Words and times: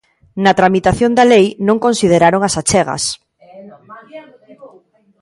Na 0.43 0.51
tramitación 0.59 1.11
da 1.17 1.25
lei 1.33 1.47
non 1.67 1.83
consideraron 1.85 2.41
as 2.47 2.55
achegas. 2.61 3.03